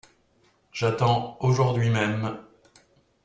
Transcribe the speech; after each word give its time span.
J'attends 0.71 1.37
aujourd'hui 1.41 1.91
même… 1.91 2.39